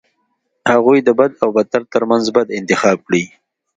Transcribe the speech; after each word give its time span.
هغوی 0.71 0.99
د 1.03 1.09
بد 1.19 1.31
او 1.43 1.49
بدتر 1.57 1.81
ترمنځ 1.93 2.25
بد 2.35 2.47
انتخاب 2.59 2.97
کړي. 3.07 3.23